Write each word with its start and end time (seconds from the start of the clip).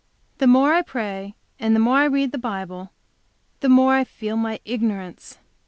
The 0.39 0.47
more 0.47 0.73
I 0.73 0.81
pray, 0.81 1.35
and 1.59 1.75
the 1.75 1.79
more 1.79 1.97
I 1.97 2.05
read 2.05 2.31
the 2.31 2.39
Bible, 2.39 2.89
the 3.59 3.69
more 3.69 3.93
I 3.93 4.03
feel 4.03 4.35
my 4.35 4.59
ignorance. 4.65 5.37